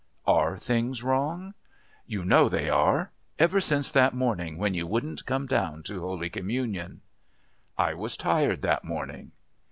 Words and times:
"Are 0.25 0.57
things 0.57 1.03
wrong?" 1.03 1.53
"You 2.07 2.25
know 2.25 2.49
they 2.49 2.71
are 2.71 3.11
ever 3.37 3.61
since 3.61 3.91
that 3.91 4.15
morning 4.15 4.57
when 4.57 4.73
you 4.73 4.87
wouldn't 4.87 5.27
come 5.27 5.47
to 5.49 5.83
Holy 6.01 6.27
Communion." 6.31 7.01
"I 7.77 7.93
was 7.93 8.17
tired 8.17 8.63
that 8.63 8.83
morning." 8.83 9.31